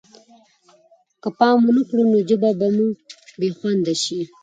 که 1.21 1.29
پام 1.37 1.57
ونه 1.67 1.83
کړو 1.89 2.03
نو 2.11 2.17
ژبه 2.29 2.49
به 2.59 2.67
مو 2.75 2.87
بې 3.39 3.49
خونده 3.57 3.93
شي. 4.03 4.19